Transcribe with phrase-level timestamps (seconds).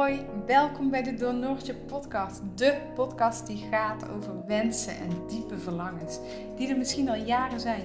[0.00, 2.40] Hoi, welkom bij de Door podcast.
[2.54, 6.18] De podcast die gaat over wensen en diepe verlangens,
[6.56, 7.82] die er misschien al jaren zijn.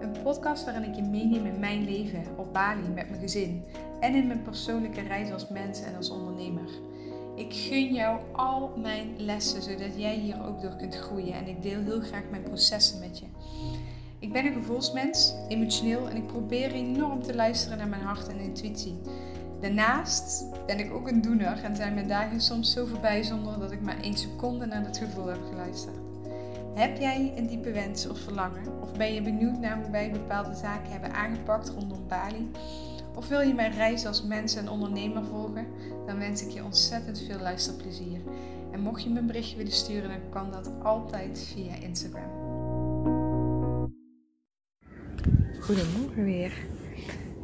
[0.00, 3.64] Een podcast waarin ik je meeneem in mijn leven op Bali met mijn gezin
[4.00, 6.68] en in mijn persoonlijke reis als mens en als ondernemer.
[7.36, 11.62] Ik gun jou al mijn lessen, zodat jij hier ook door kunt groeien en ik
[11.62, 13.26] deel heel graag mijn processen met je.
[14.18, 18.38] Ik ben een gevoelsmens, emotioneel en ik probeer enorm te luisteren naar mijn hart en
[18.38, 18.94] intuïtie.
[19.64, 23.72] Daarnaast ben ik ook een doener en zijn mijn dagen soms zo voorbij zonder dat
[23.72, 25.96] ik maar één seconde naar het gevoel heb geluisterd.
[26.74, 28.82] Heb jij een diepe wens of verlangen?
[28.82, 32.50] Of ben je benieuwd naar hoe wij bepaalde zaken hebben aangepakt rondom Bali?
[33.14, 35.66] Of wil je mijn reis als mens en ondernemer volgen?
[36.06, 38.20] Dan wens ik je ontzettend veel luisterplezier.
[38.72, 42.30] En mocht je me een berichtje willen sturen, dan kan dat altijd via Instagram.
[45.60, 46.52] Goedemorgen weer.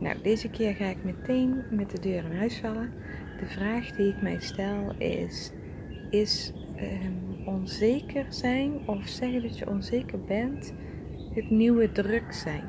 [0.01, 2.93] Nou, deze keer ga ik meteen met de deur in huis vallen.
[3.39, 5.53] De vraag die ik mij stel is:
[6.11, 7.13] is ehm,
[7.45, 10.75] onzeker zijn of zeggen dat je onzeker bent
[11.35, 12.65] het nieuwe druk zijn?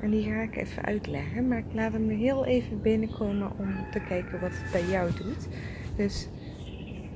[0.00, 4.00] En die ga ik even uitleggen, maar ik laat hem heel even binnenkomen om te
[4.00, 5.48] kijken wat het bij jou doet.
[5.96, 6.28] Dus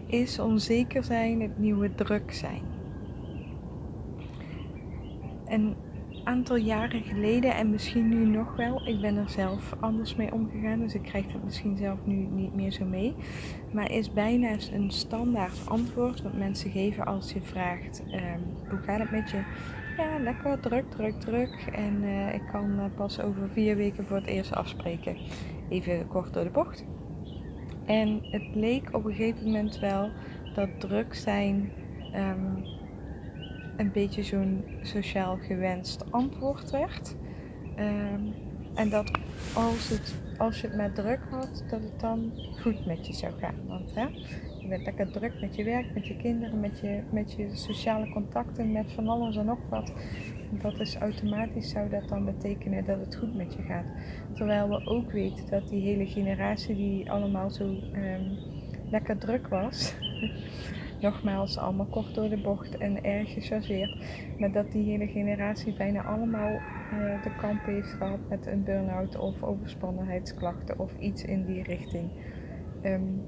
[0.06, 2.62] is onzeker zijn het nieuwe druk zijn?
[5.44, 5.76] En
[6.24, 8.88] aantal jaren geleden en misschien nu nog wel.
[8.88, 12.54] Ik ben er zelf anders mee omgegaan, dus ik krijg het misschien zelf nu niet
[12.54, 13.14] meer zo mee.
[13.72, 19.00] Maar is bijna een standaard antwoord wat mensen geven als je vraagt: ehm, hoe gaat
[19.00, 19.42] het met je?
[19.96, 21.66] Ja, lekker druk, druk, druk.
[21.72, 25.16] En uh, ik kan uh, pas over vier weken voor het eerst afspreken.
[25.68, 26.84] Even kort door de bocht.
[27.86, 30.10] En het leek op een gegeven moment wel
[30.54, 31.72] dat druk zijn.
[32.14, 32.64] Um,
[33.82, 37.16] een beetje zo'n sociaal gewenst antwoord werd.
[37.76, 38.20] Ehm,
[38.74, 39.10] en dat
[39.54, 43.32] als, het, als je het met druk had, dat het dan goed met je zou
[43.40, 43.54] gaan.
[43.66, 44.06] Want hè,
[44.58, 48.08] je bent lekker druk met je werk, met je kinderen, met je, met je sociale
[48.10, 49.92] contacten, met van alles en nog wat.
[50.50, 53.86] Dat is automatisch zou dat dan betekenen dat het goed met je gaat.
[54.34, 58.38] Terwijl we ook weten dat die hele generatie die allemaal zo um,
[58.90, 59.94] lekker druk was.
[61.02, 63.96] nogmaals, allemaal kort door de bocht en erg gechargeerd.
[64.38, 69.18] Maar dat die hele generatie bijna allemaal uh, de kamp heeft gehad met een burn-out
[69.18, 72.10] of overspannenheidsklachten of iets in die richting.
[72.84, 73.22] Um,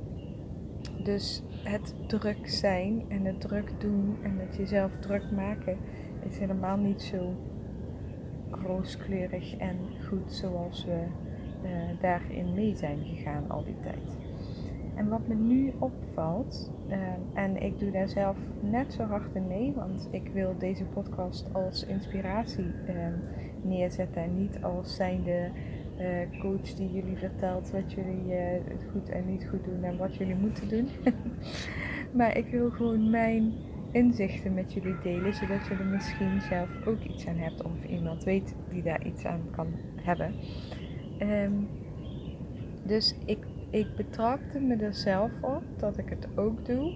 [1.04, 5.76] dus het druk zijn en het druk doen en het jezelf druk maken
[6.28, 7.34] is helemaal niet zo
[8.50, 9.76] rooskleurig en
[10.08, 11.04] goed zoals we
[11.64, 14.23] uh, daarin mee zijn gegaan al die tijd.
[14.94, 16.96] En wat me nu opvalt, uh,
[17.32, 21.48] en ik doe daar zelf net zo hard in mee, want ik wil deze podcast
[21.52, 22.94] als inspiratie uh,
[23.62, 25.50] neerzetten en niet als zijnde
[26.00, 28.60] uh, coach die jullie vertelt wat jullie uh,
[28.92, 30.88] goed en niet goed doen en wat jullie moeten doen.
[32.18, 33.52] maar ik wil gewoon mijn
[33.90, 38.24] inzichten met jullie delen, zodat je er misschien zelf ook iets aan hebt of iemand
[38.24, 39.66] weet die daar iets aan kan
[39.96, 40.34] hebben.
[41.20, 41.68] Um,
[42.82, 43.38] dus ik
[43.74, 46.94] ik betrapte me er zelf op dat ik het ook doe.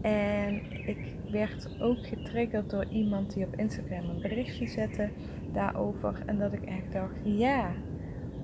[0.00, 0.98] En ik
[1.30, 5.08] werd ook getriggerd door iemand die op Instagram een berichtje zette
[5.52, 6.22] daarover.
[6.26, 7.72] En dat ik echt dacht, ja,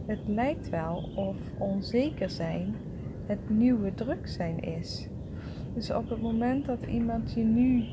[0.07, 2.75] het lijkt wel of onzeker zijn
[3.27, 5.09] het nieuwe druk zijn is.
[5.75, 7.85] Dus op het moment dat iemand je nu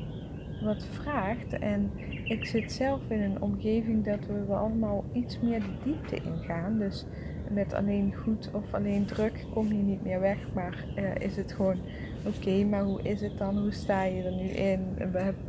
[0.64, 1.90] wat vraagt en
[2.24, 6.78] ik zit zelf in een omgeving dat we allemaal iets meer de diepte ingaan.
[6.78, 7.06] Dus
[7.52, 10.52] met alleen goed of alleen druk kom je niet meer weg.
[10.54, 11.78] Maar uh, is het gewoon
[12.26, 13.58] oké, maar hoe is het dan?
[13.58, 14.96] Hoe sta je er nu in?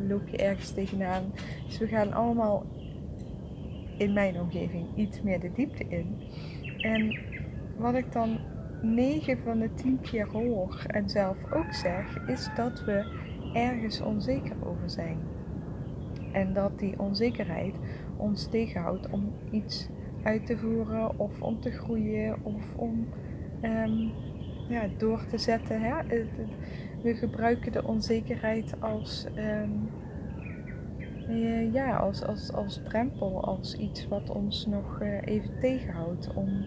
[0.07, 1.23] Loop je ergens tegenaan?
[1.67, 2.65] Dus we gaan allemaal
[3.97, 6.17] in mijn omgeving iets meer de diepte in.
[6.77, 7.19] En
[7.77, 8.39] wat ik dan
[8.81, 13.05] 9 van de 10 keer hoor en zelf ook zeg, is dat we
[13.53, 15.17] ergens onzeker over zijn.
[16.31, 17.75] En dat die onzekerheid
[18.17, 19.89] ons tegenhoudt om iets
[20.23, 23.07] uit te voeren of om te groeien of om
[23.61, 24.11] um,
[24.69, 25.81] ja, door te zetten.
[25.81, 25.93] Hè?
[27.01, 29.89] We gebruiken de onzekerheid als, um,
[31.73, 36.65] ja, als, als, als drempel, als iets wat ons nog uh, even tegenhoudt om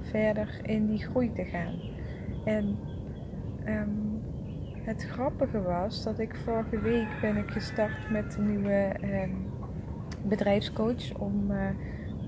[0.00, 1.74] verder in die groei te gaan.
[2.44, 2.78] En
[3.66, 4.22] um,
[4.82, 8.96] het grappige was dat ik vorige week ben ik gestart met een nieuwe
[10.22, 11.68] bedrijfscoach om uh,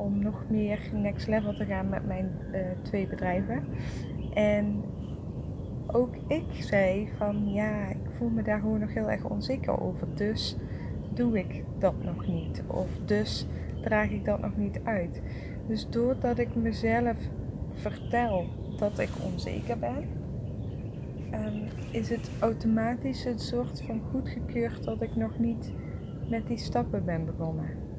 [0.02, 3.64] om nog meer next level te gaan met mijn uh, twee bedrijven.
[4.34, 4.84] En
[5.86, 10.06] ook ik zei van ja, ik voel me daar gewoon nog heel erg onzeker over.
[10.14, 10.56] Dus
[11.14, 12.62] doe ik dat nog niet.
[12.66, 13.46] Of dus
[13.82, 15.22] draag ik dat nog niet uit.
[15.66, 17.16] Dus doordat ik mezelf
[17.72, 18.46] vertel
[18.76, 20.08] dat ik onzeker ben,
[21.34, 25.72] um, is het automatisch een soort van goedgekeurd dat ik nog niet
[26.28, 27.91] met die stappen ben begonnen.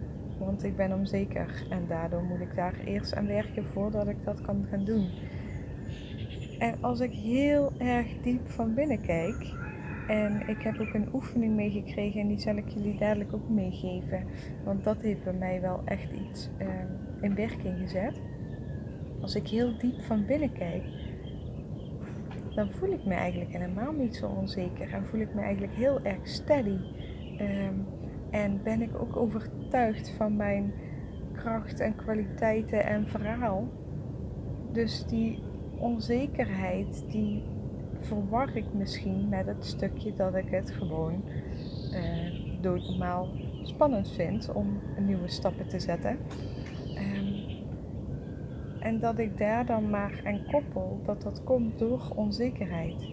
[0.45, 4.42] Want ik ben onzeker en daardoor moet ik daar eerst aan werken voordat ik dat
[4.42, 5.10] kan gaan doen.
[6.60, 9.54] En als ik heel erg diep van binnen kijk,
[10.07, 14.24] en ik heb ook een oefening meegekregen en die zal ik jullie dadelijk ook meegeven,
[14.63, 16.68] want dat heeft bij mij wel echt iets uh,
[17.22, 18.22] in werking gezet.
[19.22, 20.84] Als ik heel diep van binnen kijk,
[22.56, 26.01] dan voel ik me eigenlijk helemaal niet zo onzeker en voel ik me eigenlijk heel
[26.01, 26.78] erg steady.
[27.39, 27.86] Um,
[28.34, 30.74] en ben ik ook overtuigd van mijn
[31.34, 33.68] kracht en kwaliteiten en verhaal.
[34.72, 35.40] Dus die
[35.78, 37.44] onzekerheid, die
[38.00, 41.24] verwar ik misschien met het stukje dat ik het gewoon
[41.92, 43.28] uh, doodnormaal
[43.64, 46.18] spannend vind om nieuwe stappen te zetten.
[46.98, 47.62] Um,
[48.80, 53.12] en dat ik daar dan maar aan koppel dat dat komt door onzekerheid.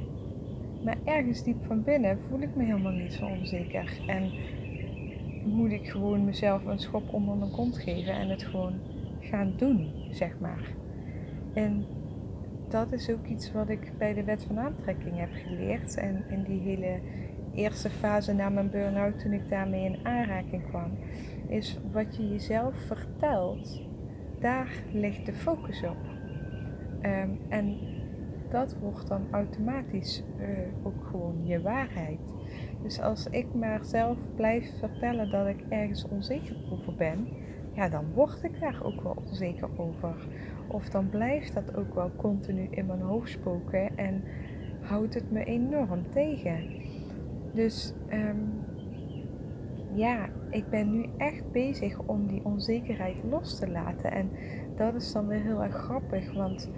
[0.85, 4.01] Maar ergens diep van binnen voel ik me helemaal niet zo onzeker.
[4.07, 4.31] En
[5.45, 8.75] moet ik gewoon mezelf een schop onder mijn kont geven en het gewoon
[9.21, 10.75] gaan doen, zeg maar.
[11.55, 11.85] En
[12.69, 15.97] dat is ook iets wat ik bij de wet van aantrekking heb geleerd.
[15.97, 17.01] En in die hele
[17.55, 20.99] eerste fase na mijn burn-out, toen ik daarmee in aanraking kwam,
[21.49, 23.83] is wat je jezelf vertelt,
[24.41, 25.97] daar ligt de focus op.
[27.03, 27.79] Um, en
[28.51, 30.49] dat wordt dan automatisch uh,
[30.83, 32.35] ook gewoon je waarheid.
[32.83, 37.29] Dus als ik maar zelf blijf vertellen dat ik ergens onzeker over ben,
[37.73, 40.15] ja, dan word ik daar ook wel onzeker over.
[40.69, 44.23] Of dan blijft dat ook wel continu in mijn hoofd spoken en
[44.81, 46.71] houdt het me enorm tegen.
[47.55, 48.65] Dus um,
[49.95, 54.13] ja, ik ben nu echt bezig om die onzekerheid los te laten.
[54.13, 54.31] En
[54.77, 56.71] dat is dan weer heel erg grappig, want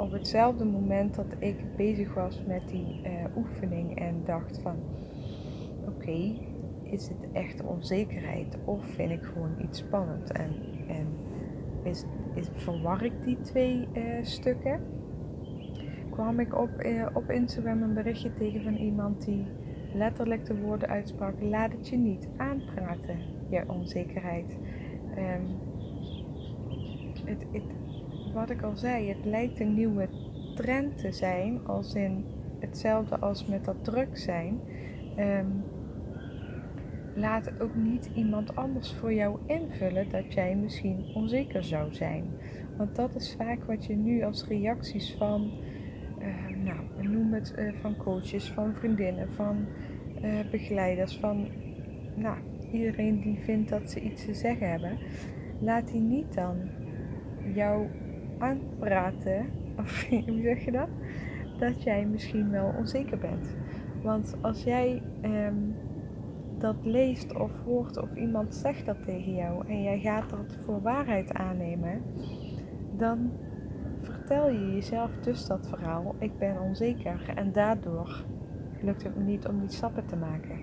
[0.00, 4.76] op hetzelfde moment dat ik bezig was met die uh, oefening en dacht van
[5.86, 6.38] oké,
[6.82, 10.32] is het echt onzekerheid of vind ik gewoon iets spannend?
[10.32, 10.50] En,
[10.88, 11.06] en
[11.82, 12.04] is,
[12.34, 14.80] is, verwar ik die twee uh, stukken?
[16.10, 19.46] Kwam ik op, uh, op Instagram een berichtje tegen van iemand die
[19.94, 23.18] letterlijk de woorden uitsprak: Laat het je niet aanpraten,
[23.48, 24.58] je onzekerheid.
[25.16, 25.58] Um,
[27.24, 27.79] het, het,
[28.32, 30.08] wat ik al zei, het lijkt een nieuwe
[30.54, 32.24] trend te zijn, als in
[32.58, 34.60] hetzelfde als met dat druk zijn.
[35.18, 35.64] Um,
[37.14, 42.24] laat ook niet iemand anders voor jou invullen dat jij misschien onzeker zou zijn.
[42.76, 45.50] Want dat is vaak wat je nu als reacties van,
[46.18, 49.66] uh, nou, noem het uh, van coaches, van vriendinnen, van
[50.24, 51.48] uh, begeleiders, van
[52.14, 52.36] nou,
[52.72, 54.98] iedereen die vindt dat ze iets te zeggen hebben.
[55.60, 56.56] Laat die niet dan
[57.54, 57.86] jou
[58.40, 59.46] aanpraten,
[59.78, 60.88] of hoe zeg je dat?
[61.58, 63.56] Dat jij misschien wel onzeker bent.
[64.02, 65.74] Want als jij um,
[66.58, 70.82] dat leest of hoort of iemand zegt dat tegen jou en jij gaat dat voor
[70.82, 72.02] waarheid aannemen,
[72.96, 73.30] dan
[74.00, 76.14] vertel je jezelf dus dat verhaal.
[76.18, 78.24] Ik ben onzeker en daardoor
[78.82, 80.58] lukt het me niet om die stappen te maken.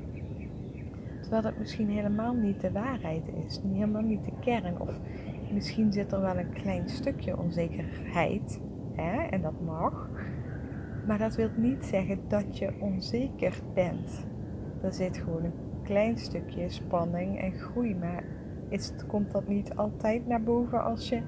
[1.21, 4.81] Terwijl het misschien helemaal niet de waarheid is, helemaal niet de kern.
[4.81, 4.99] Of
[5.53, 8.61] misschien zit er wel een klein stukje onzekerheid,
[8.95, 10.09] hè, en dat mag.
[11.07, 14.27] Maar dat wil niet zeggen dat je onzeker bent.
[14.81, 17.95] Er zit gewoon een klein stukje spanning en groei.
[17.95, 18.23] Maar
[18.69, 21.21] is, komt dat niet altijd naar boven als je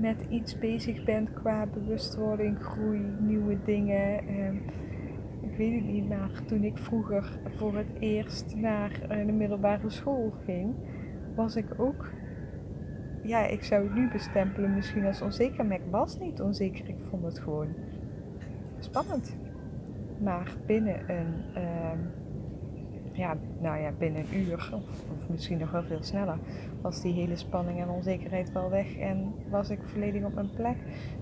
[0.00, 4.28] met iets bezig bent qua bewustwording, groei, nieuwe dingen?
[4.28, 4.52] Eh,
[5.40, 9.90] ik weet het niet, maar toen ik vroeger voor het eerst naar uh, de middelbare
[9.90, 10.74] school ging,
[11.34, 12.10] was ik ook.
[13.28, 16.88] Ja, ik zou het nu bestempelen misschien als onzeker, maar ik was niet onzeker.
[16.88, 17.68] Ik vond het gewoon
[18.78, 19.36] spannend.
[20.20, 21.34] Maar binnen een.
[21.56, 21.90] Uh,
[23.12, 24.72] ja, nou ja, binnen een uur of,
[25.16, 26.38] of, misschien nog wel veel sneller
[26.80, 30.76] was die hele spanning en onzekerheid wel weg en was ik volledig op mijn plek.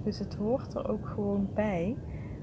[0.05, 1.97] Dus het hoort er ook gewoon bij,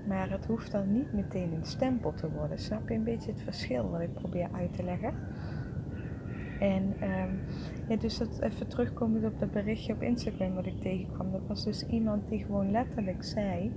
[0.07, 2.59] maar het hoeft dan niet meteen een stempel te worden.
[2.59, 5.13] Snap je een beetje het verschil wat ik probeer uit te leggen?
[6.63, 7.39] En um,
[7.87, 11.63] ja, dus dat even terugkomend op dat berichtje op Instagram wat ik tegenkwam, dat was
[11.63, 13.71] dus iemand die gewoon letterlijk zei.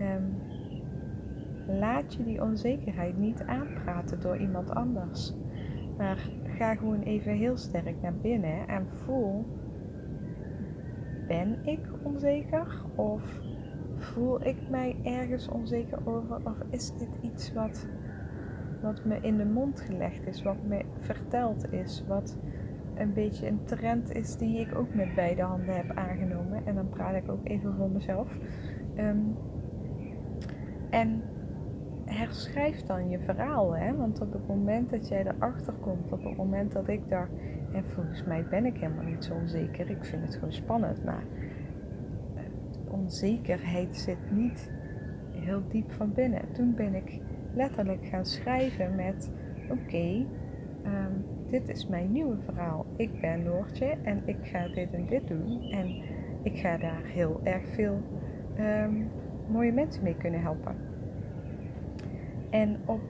[0.00, 0.34] Um,
[1.66, 5.34] Laat je die onzekerheid niet aanpraten door iemand anders.
[5.96, 9.44] Maar ga gewoon even heel sterk naar binnen en voel:
[11.26, 12.82] ben ik onzeker?
[12.94, 13.40] Of
[13.96, 16.36] voel ik mij ergens onzeker over?
[16.44, 17.88] Of is dit iets wat,
[18.82, 22.38] wat me in de mond gelegd is, wat me verteld is, wat
[22.94, 26.66] een beetje een trend is die ik ook met beide handen heb aangenomen?
[26.66, 28.36] En dan praat ik ook even voor mezelf.
[28.98, 29.36] Um,
[30.90, 31.22] en
[32.04, 33.76] herschrijf dan je verhaal.
[33.76, 33.96] Hè?
[33.96, 37.30] Want op het moment dat jij erachter komt, op het moment dat ik dacht,
[37.72, 41.24] en volgens mij ben ik helemaal niet zo onzeker, ik vind het gewoon spannend, maar
[42.34, 42.42] eh,
[42.92, 44.72] onzekerheid zit niet
[45.30, 46.52] heel diep van binnen.
[46.52, 47.20] Toen ben ik
[47.54, 49.30] letterlijk gaan schrijven met:
[49.68, 50.26] Oké,
[50.82, 51.12] ehm,
[51.46, 52.86] dit is mijn nieuwe verhaal.
[52.96, 55.70] Ik ben Noortje en ik ga dit en dit doen.
[55.70, 55.94] En
[56.42, 58.02] ik ga daar heel erg veel
[58.54, 58.94] ehm,
[59.46, 60.76] mooie mensen mee kunnen helpen.
[62.50, 63.00] En op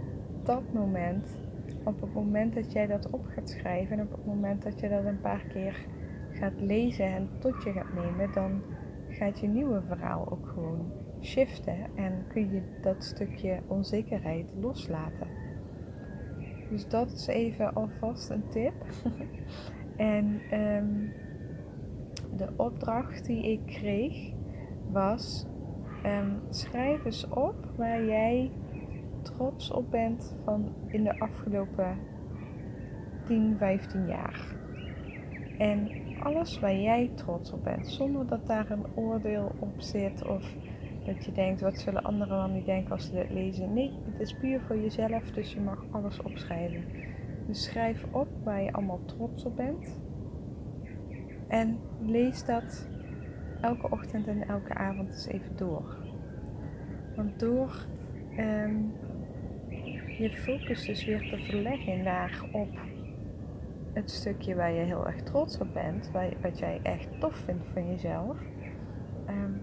[0.43, 1.37] dat moment,
[1.85, 4.89] op het moment dat jij dat op gaat schrijven en op het moment dat je
[4.89, 5.87] dat een paar keer
[6.31, 8.63] gaat lezen en tot je gaat nemen, dan
[9.09, 15.27] gaat je nieuwe verhaal ook gewoon shiften en kun je dat stukje onzekerheid loslaten.
[16.71, 18.75] Dus dat is even alvast een tip.
[19.97, 21.09] en ehm,
[22.37, 24.33] de opdracht die ik kreeg
[24.91, 25.47] was:
[26.07, 28.51] um, schrijf eens op waar jij
[29.23, 31.99] trots op bent van in de afgelopen
[33.27, 34.57] 10, 15 jaar.
[35.59, 40.55] En alles waar jij trots op bent, zonder dat daar een oordeel op zit of
[41.05, 43.73] dat je denkt, wat zullen anderen dan niet denken als ze dit lezen?
[43.73, 46.85] Nee, het is puur voor jezelf, dus je mag alles opschrijven.
[47.47, 50.01] Dus schrijf op waar je allemaal trots op bent.
[51.49, 52.89] En lees dat
[53.61, 55.97] elke ochtend en elke avond eens even door.
[57.17, 57.87] Want door
[58.37, 58.77] ehm,
[60.19, 62.69] je focus dus weer te verleggen naar op
[63.93, 66.11] het stukje waar je heel erg trots op bent,
[66.43, 68.37] wat jij echt tof vindt van jezelf,
[69.29, 69.61] um,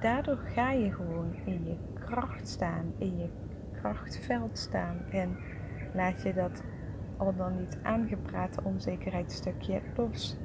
[0.00, 3.28] daardoor ga je gewoon in je kracht staan, in je
[3.72, 5.36] krachtveld staan en
[5.94, 6.62] laat je dat
[7.16, 10.36] al dan niet aangepraten onzekerheidsstukje los.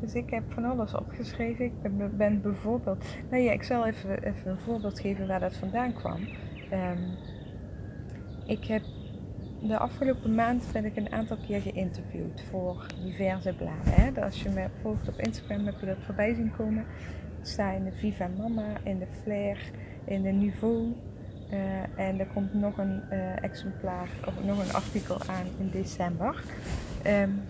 [0.00, 1.64] Dus ik heb van alles opgeschreven.
[1.64, 1.72] Ik
[2.16, 3.04] ben, bijvoorbeeld.
[3.30, 6.20] Nou ja, ik zal even, even een voorbeeld geven waar dat vandaan kwam.
[6.72, 7.16] Um,
[8.46, 8.82] ik heb
[9.60, 13.92] de afgelopen maand ben ik een aantal keer geïnterviewd voor diverse bladen.
[13.92, 14.24] Hè.
[14.24, 16.84] Als je me volgt op Instagram heb je dat voorbij zien komen
[17.76, 19.58] in de Viva Mama, in de Flair,
[20.04, 20.92] in de Niveau.
[21.52, 26.42] Uh, en er komt nog een uh, exemplaar of nog een artikel aan in december.
[27.06, 27.42] Um,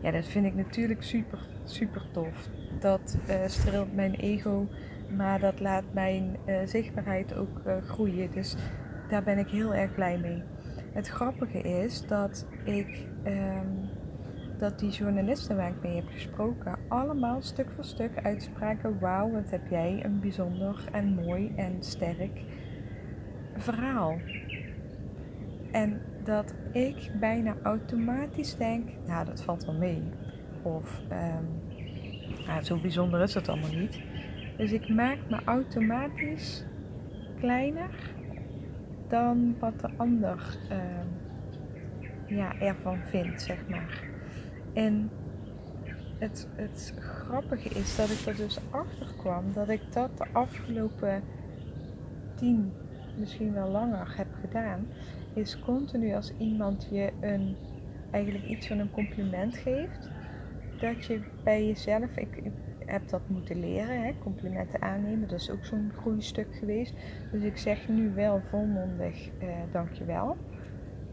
[0.00, 2.48] ja, dat vind ik natuurlijk super, super tof.
[2.80, 4.68] Dat uh, streelt mijn ego,
[5.16, 8.30] maar dat laat mijn zichtbaarheid ook groeien.
[8.30, 8.56] Dus
[9.08, 10.42] daar ben ik heel erg blij mee.
[10.92, 13.88] Het grappige is dat ik um,
[14.58, 19.50] dat die journalisten waar ik mee heb gesproken allemaal stuk voor stuk uitspraken: Wauw, wat
[19.50, 22.40] heb jij een bijzonder en mooi en sterk
[23.56, 24.18] verhaal.
[25.72, 30.02] En dat ik bijna automatisch denk: Nou, dat valt wel mee.
[30.62, 31.48] Of um,
[32.46, 34.00] nou, zo bijzonder is het allemaal niet.
[34.56, 36.64] Dus ik maak me automatisch
[37.38, 37.90] kleiner
[39.08, 44.15] dan wat de ander uh, ja, ervan vindt, zeg maar.
[44.76, 45.10] En
[46.18, 51.22] het, het grappige is dat ik er dus achter kwam dat ik dat de afgelopen
[52.34, 52.72] tien,
[53.18, 54.86] misschien wel langer heb gedaan.
[55.34, 57.56] Is continu als iemand je een,
[58.10, 60.10] eigenlijk iets van een compliment geeft,
[60.80, 62.42] dat je bij jezelf, ik,
[62.86, 66.94] heb dat moeten leren, hè, complimenten aannemen, dat is ook zo'n groeistuk geweest.
[67.32, 70.36] Dus ik zeg nu wel volmondig eh, dankjewel.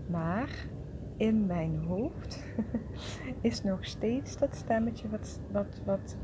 [0.08, 0.67] Maar
[1.17, 2.43] in mijn hoofd
[3.41, 6.17] is nog steeds dat stemmetje wat, wat, wat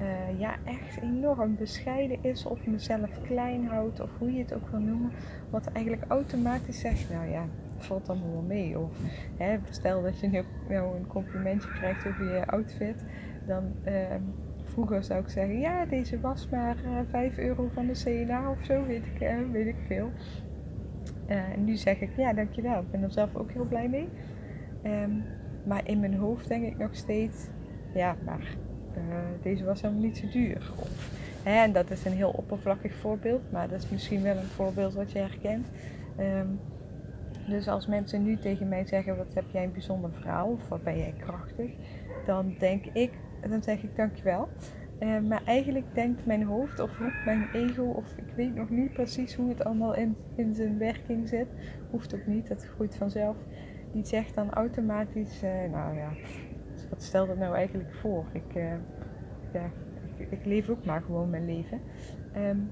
[0.00, 4.68] uh, ja, echt enorm bescheiden is of mezelf klein houdt of hoe je het ook
[4.68, 5.12] wil noemen.
[5.50, 8.78] Wat eigenlijk automatisch zegt, nou ja, valt allemaal wel mee.
[8.78, 8.96] Of
[9.36, 13.04] hè, stel dat je nu nou een complimentje krijgt over je outfit,
[13.46, 14.14] dan uh,
[14.64, 18.50] vroeger zou ik zeggen, ja deze was maar uh, eh, 5 euro van de CNA
[18.50, 20.10] of zo, weet ik, uh, weet ik veel.
[21.26, 24.08] En nu zeg ik, ja dankjewel, ik ben er zelf ook heel blij mee.
[24.84, 25.24] Um,
[25.64, 27.46] maar in mijn hoofd denk ik nog steeds,
[27.94, 28.56] ja, maar
[28.96, 29.02] uh,
[29.42, 30.72] deze was helemaal niet zo duur.
[31.42, 34.94] Hè, en dat is een heel oppervlakkig voorbeeld, maar dat is misschien wel een voorbeeld
[34.94, 35.66] wat je herkent.
[36.20, 36.60] Um,
[37.46, 40.82] dus als mensen nu tegen mij zeggen, wat heb jij een bijzonder verhaal of wat
[40.82, 41.70] ben jij krachtig,
[42.26, 43.10] dan denk ik,
[43.48, 44.48] dan zeg ik dankjewel.
[45.04, 49.34] Uh, maar eigenlijk denkt mijn hoofd of mijn ego, of ik weet nog niet precies
[49.34, 51.46] hoe het allemaal in, in zijn werking zit.
[51.90, 53.36] Hoeft ook niet, dat groeit vanzelf.
[53.92, 56.12] Die zegt dan automatisch, uh, nou ja,
[56.90, 58.24] wat stel dat nou eigenlijk voor?
[58.32, 58.72] Ik, uh,
[59.52, 59.70] ja,
[60.16, 61.80] ik, ik, leef ook maar gewoon mijn leven.
[62.36, 62.70] Um,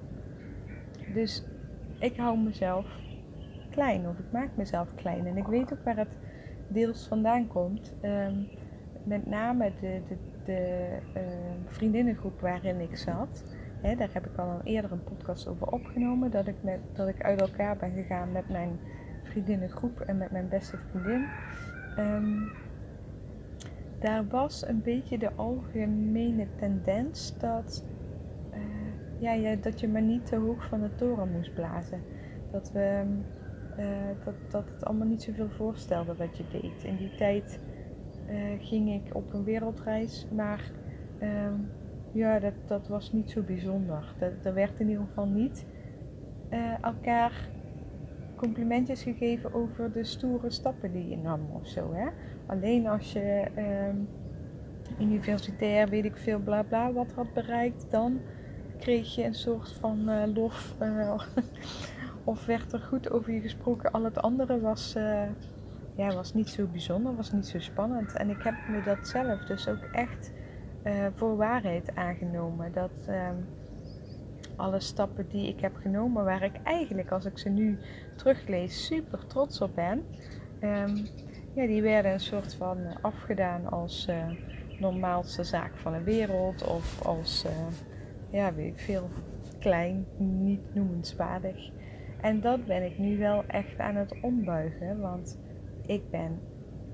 [1.15, 1.45] dus
[1.99, 2.87] ik hou mezelf
[3.71, 5.27] klein, of ik maak mezelf klein.
[5.27, 6.17] En ik weet ook waar het
[6.69, 7.95] deels vandaan komt.
[8.03, 8.49] Um,
[9.05, 11.23] met name de, de, de uh,
[11.67, 13.45] vriendinnengroep waarin ik zat,
[13.83, 16.31] Hè, daar heb ik al eerder een podcast over opgenomen.
[16.31, 18.79] Dat ik, met, dat ik uit elkaar ben gegaan met mijn
[19.23, 21.27] vriendinnengroep en met mijn beste vriendin.
[21.97, 22.41] Ehm,
[24.01, 27.85] daar was een beetje de algemene tendens dat,
[28.55, 32.03] uh, ja, dat je maar niet te hoog van de toren moest blazen.
[32.51, 33.05] Dat, we,
[33.79, 36.85] uh, dat, dat het allemaal niet zoveel voorstelde wat je deed.
[36.85, 37.61] In die tijd
[38.61, 40.71] ging ik op een wereldreis, maar
[41.19, 41.55] ehm,
[42.12, 44.15] ja, dat, dat was niet zo bijzonder.
[44.19, 45.67] Dat, er werd in ieder geval niet
[46.81, 47.49] elkaar
[48.43, 51.93] complimentjes gegeven over de stoere stappen die je nam of zo.
[51.93, 52.09] Hè?
[52.47, 58.21] Alleen als je uh, universitair, weet ik veel, bla bla, wat had bereikt, dan
[58.79, 60.75] kreeg je een soort van uh, lof.
[62.25, 63.93] Of werd er goed over je gesproken.
[63.93, 64.97] Al het andere was,
[65.97, 68.13] ja, was niet zo bijzonder, was niet zo spannend.
[68.13, 70.33] En ik heb me dat zelf dus ook echt
[71.15, 72.73] voor waarheid aangenomen.
[72.73, 73.37] Dat ehm,
[74.57, 77.79] alle stappen die ik heb genomen, waar ik eigenlijk, als ik ze nu
[78.17, 80.05] teruglees, super trots op ben.
[80.63, 81.07] Um,
[81.55, 84.31] ja, die werden een soort van eh, afgedaan als uh,
[84.79, 87.47] normaalste zaak van de wereld of als,
[88.31, 89.09] ja, veel,
[89.59, 91.71] klein, niet noemenswaardig.
[92.21, 95.39] En dat ben ik nu wel echt aan het ombuigen, want
[95.93, 96.41] ik ben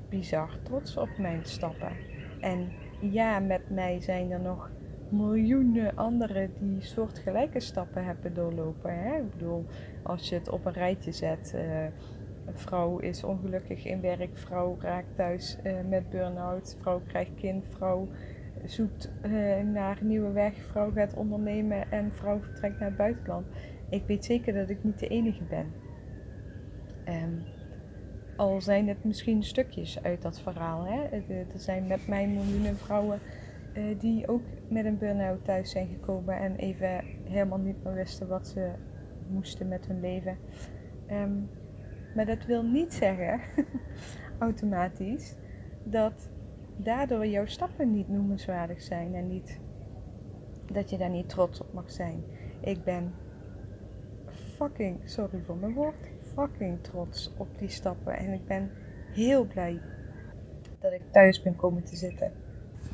[0.09, 1.93] bizar trots op mijn stappen.
[2.41, 2.69] En
[3.01, 4.71] ja, met mij zijn er nog
[5.09, 8.99] miljoenen anderen die soortgelijke stappen hebben doorlopen.
[8.99, 9.17] Hè?
[9.17, 9.65] Ik bedoel,
[10.03, 14.77] als je het op een rijtje zet, uh, een vrouw is ongelukkig in werk, vrouw
[14.81, 18.09] raakt thuis uh, met burn-out, vrouw krijgt kind, vrouw
[18.65, 23.47] zoekt uh, naar nieuwe weg, vrouw gaat ondernemen en vrouw vertrekt naar het buitenland.
[23.89, 25.73] Ik weet zeker dat ik niet de enige ben.
[27.09, 27.45] Um,
[28.39, 30.85] al zijn het misschien stukjes uit dat verhaal.
[30.85, 31.03] Hè?
[31.03, 33.19] Er zijn met mij miljoenen vrouwen
[33.75, 38.29] uh, die ook met een burn-out thuis zijn gekomen en even helemaal niet meer wisten
[38.29, 38.71] wat ze
[39.29, 40.39] moesten met hun leven.
[41.11, 41.51] Um,
[42.15, 43.41] maar dat wil niet zeggen,
[44.39, 45.35] automatisch,
[45.85, 46.31] dat
[46.77, 49.61] daardoor jouw stappen niet noemenswaardig zijn en niet
[50.73, 52.25] dat je daar niet trots op mag zijn.
[52.61, 53.15] Ik ben
[54.57, 58.17] fucking, sorry voor mijn woord, fucking trots op die stappen.
[58.17, 58.71] En ik ben
[59.13, 59.81] heel blij
[60.81, 62.33] dat ik thuis ben komen te zitten.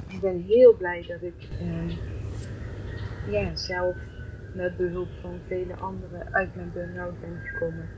[0.09, 1.97] Ik ben heel blij dat ik eh,
[3.31, 3.97] ja, zelf
[4.55, 7.89] met behulp van vele anderen uit mijn burn-out ben gekomen.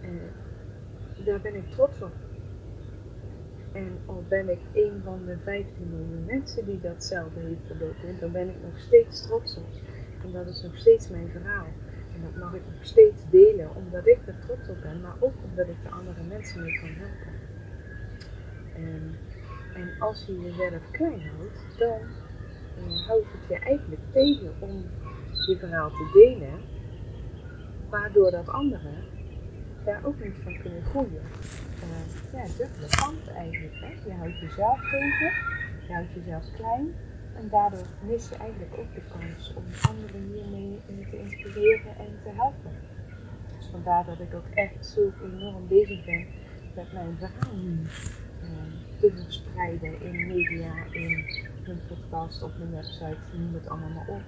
[0.00, 0.20] En
[1.24, 2.12] daar ben ik trots op.
[3.72, 8.32] En al ben ik een van de 15 miljoen mensen die datzelfde heeft verlopen, dan
[8.32, 9.68] ben ik nog steeds trots op.
[10.24, 11.66] En dat is nog steeds mijn verhaal.
[12.16, 15.34] En dat mag ik nog steeds delen, omdat ik er trots op ben, maar ook
[15.50, 17.32] omdat ik de andere mensen mee kan helpen.
[18.74, 19.16] En,
[19.74, 22.00] en als je jezelf klein houdt, dan
[22.78, 24.84] uh, houdt het je eigenlijk tegen om
[25.46, 26.60] je verhaal te delen,
[27.88, 29.04] waardoor dat anderen
[29.84, 31.22] daar ook niet van kunnen groeien.
[31.82, 33.74] Uh, ja, dubbele kant eigenlijk.
[33.80, 34.10] Hè?
[34.10, 35.32] Je houdt jezelf tegen,
[35.86, 36.94] je houdt jezelf klein
[37.38, 40.78] en daardoor mis je eigenlijk ook de kans om anderen hiermee
[41.10, 42.72] te inspireren en te helpen.
[43.56, 46.26] Dus vandaar dat ik ook echt zo enorm bezig ben
[46.74, 51.10] met mijn verhaal uh, te verspreiden in media, in
[51.66, 54.22] mijn podcast, op mijn website, noem het allemaal maar op.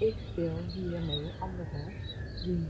[0.00, 1.92] Ik wil hiermee anderen
[2.44, 2.66] die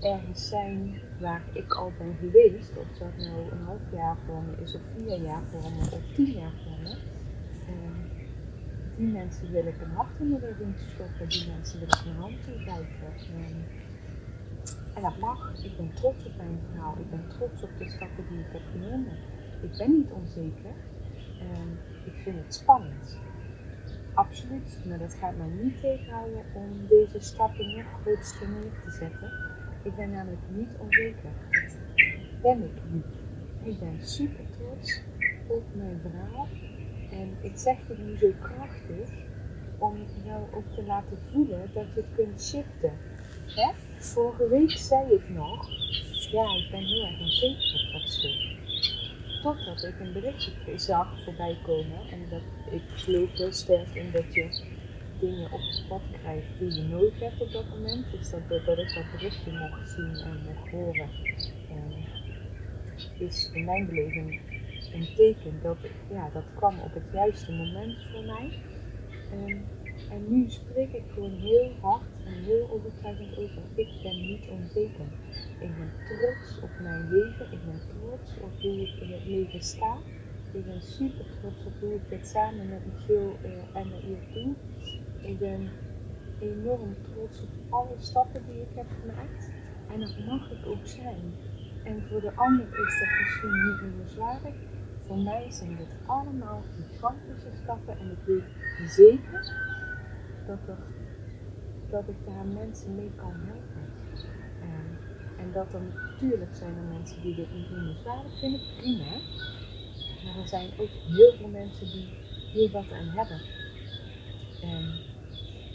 [0.00, 4.62] ergens zijn waar ik al ben geweest, of dat nou een half jaar voor me
[4.62, 7.07] is, of vier jaar voor me, of tien jaar voor me.
[7.68, 7.74] Uh,
[8.96, 12.16] die mensen wil ik een hart in de rug stoppen, die mensen wil ik mijn
[12.16, 13.14] hand toereiken.
[13.30, 13.66] Uh,
[14.94, 15.56] en dat mag.
[15.62, 16.98] Ik ben trots op mijn verhaal.
[16.98, 19.18] Ik ben trots op de stappen die ik heb genomen.
[19.60, 20.74] Ik ben niet onzeker.
[21.42, 21.72] Uh,
[22.04, 23.22] ik vind het spannend.
[24.14, 24.80] Absoluut.
[24.84, 29.30] Maar dat gaat mij niet tegenhouden om deze stappen nog grootste neer te zetten.
[29.82, 31.30] Ik ben namelijk niet onzeker.
[32.16, 33.16] Dat ben ik niet.
[33.62, 35.02] Ik ben super trots
[35.46, 36.48] op mijn verhaal.
[37.18, 39.08] En ik zeg het nu zo krachtig
[39.78, 42.92] om jou ook te laten voelen dat je het kunt shiften.
[43.46, 43.70] Hè?
[43.98, 45.68] Vorige week zei ik nog,
[46.30, 48.56] ja, ik ben heel erg onzeker op dat stuk.
[49.42, 54.34] Totdat ik een berichtje zag voorbij komen en dat ik geloof heel sterk in dat
[54.34, 54.62] je
[55.20, 58.10] dingen op het pad krijgt die je nodig hebt op dat moment.
[58.10, 61.08] Dus dat, dat ik dat berichtje mocht zien en mocht horen,
[63.18, 64.40] is in mijn beleving
[64.92, 68.50] een teken dat ja, dat kwam op het juiste moment voor mij.
[70.08, 73.62] En nu spreek ik gewoon heel hard en heel overtuigend over.
[73.74, 75.06] Ik ben niet onzeker.
[75.58, 77.46] Ik ben trots op mijn leven.
[77.50, 79.98] Ik ben trots op hoe ik in het leven sta.
[80.52, 84.54] Ik ben super trots op hoe ik dit samen met Michiel uh, en Ier doe.
[85.22, 85.70] Ik ben
[86.38, 89.50] enorm trots op alle stappen die ik heb gemaakt.
[89.86, 91.36] En dat mag ik ook zijn.
[91.82, 94.54] En voor de ander is dat misschien niet meer zwaardig.
[95.08, 97.98] Voor mij zijn dit allemaal gigantische stappen.
[97.98, 98.44] En ik weet
[98.90, 99.52] zeker
[100.46, 100.58] dat,
[101.90, 103.84] dat ik daar mensen mee kan helpen.
[104.60, 104.98] En,
[105.38, 108.60] en dat er natuurlijk zijn er mensen die dit niet meer zwaardig vinden.
[108.76, 109.12] Prima.
[110.24, 112.08] Maar er zijn ook heel veel mensen die
[112.52, 113.40] hier wat aan hebben.
[114.62, 114.84] En,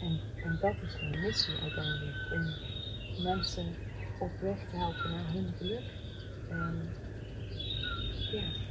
[0.00, 2.16] en, en dat is mijn missie uiteindelijk.
[2.32, 2.44] Om
[3.22, 3.66] mensen
[4.20, 5.88] op weg te helpen naar hun geluk.
[6.48, 6.90] En
[8.32, 8.63] ja.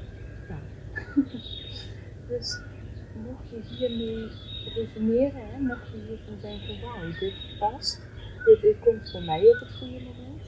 [2.29, 2.59] dus
[3.13, 4.31] mocht je hiermee
[4.75, 8.01] resoneren, hè, mocht je hiervan denken, wauw, dit past,
[8.61, 10.41] dit, komt voor mij op het goede moment.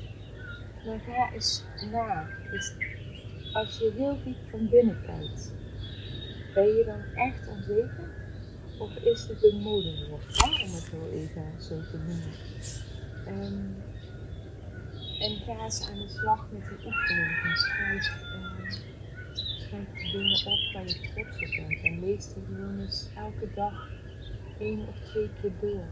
[0.86, 2.28] Dan ga eens na.
[2.51, 2.73] Dus
[3.54, 5.54] als je heel diep van binnen kijkt,
[6.54, 8.13] ben je dan echt onzeker?
[8.78, 12.34] Of is het een modewoord, om het zo even zo te noemen?
[13.28, 13.84] Um,
[15.19, 17.32] en ga eens aan de slag met die oefening.
[17.43, 18.01] En
[20.11, 21.83] dingen op waar je trots op bent.
[21.83, 23.89] En lees die gewoon eens elke dag
[24.59, 25.88] één of twee keer door.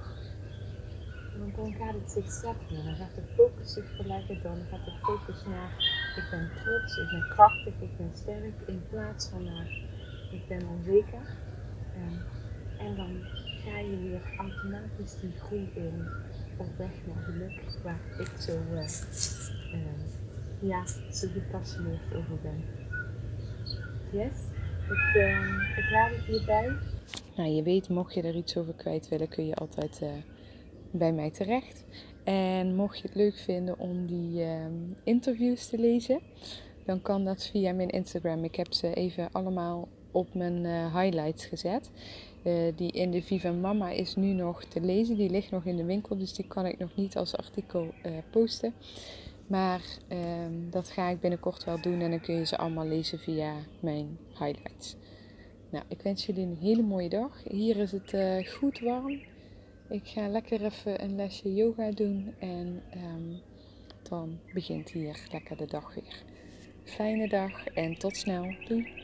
[1.39, 2.85] Want dan gaat het zich zetten.
[2.85, 4.39] Dan gaat de focus zich verleggen.
[4.43, 5.71] Dan gaat de focus naar
[6.15, 8.53] ik ben trots, ik ben krachtig, ik ben sterk.
[8.65, 9.67] In plaats van naar
[10.31, 11.25] ik ben onzeker.
[11.95, 12.21] En,
[12.77, 13.21] en dan
[13.63, 16.07] ga je weer automatisch die groei in
[16.57, 18.79] op weg naar geluk, waar ik zo, uh,
[19.73, 20.03] uh,
[20.59, 22.82] ja, zo gepassioneerd over ben.
[24.13, 24.34] Yes,
[24.89, 26.71] ik, uh, het hierbij.
[27.36, 30.10] Nou, je weet, mocht je er iets over kwijt willen, kun je altijd eh,
[30.91, 31.86] bij mij terecht.
[32.23, 34.73] En mocht je het leuk vinden om die ehm,
[35.04, 36.19] interviews te lezen,
[36.86, 38.43] dan kan dat via mijn Instagram.
[38.43, 41.91] Ik heb ze even allemaal op mijn uh, highlights gezet.
[42.43, 45.17] Uh, die in de Viva Mama is nu nog te lezen.
[45.17, 47.93] Die ligt nog in de winkel, dus die kan ik nog niet als artikel
[48.32, 48.73] posten.
[49.47, 53.19] Maar ehm, dat ga ik binnenkort wel doen en dan kun je ze allemaal lezen
[53.19, 54.95] via mijn highlights.
[55.69, 57.43] Nou, ik wens jullie een hele mooie dag.
[57.43, 58.15] Hier is het
[58.49, 59.21] goed warm.
[59.89, 63.41] Ik ga lekker even een lesje yoga doen en um,
[64.10, 66.23] dan begint hier lekker de dag weer.
[66.84, 68.56] Fijne dag en tot snel.
[68.67, 69.02] Doei!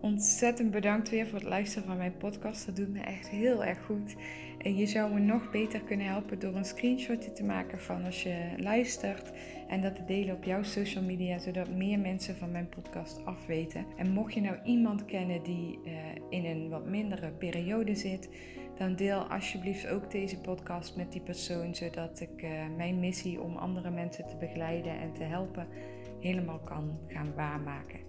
[0.00, 2.66] Ontzettend bedankt weer voor het luisteren van mijn podcast.
[2.66, 4.16] Dat doet me echt heel erg goed.
[4.58, 8.22] En je zou me nog beter kunnen helpen door een screenshotje te maken van als
[8.22, 9.32] je luistert.
[9.68, 13.86] En dat te delen op jouw social media, zodat meer mensen van mijn podcast afweten.
[13.96, 15.92] En mocht je nou iemand kennen die uh,
[16.30, 18.28] in een wat mindere periode zit,
[18.76, 23.56] dan deel alsjeblieft ook deze podcast met die persoon, zodat ik uh, mijn missie om
[23.56, 25.66] andere mensen te begeleiden en te helpen
[26.20, 27.99] helemaal kan gaan waarmaken.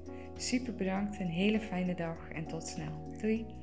[0.42, 3.14] Super bedankt, een hele fijne dag en tot snel.
[3.22, 3.61] Doei!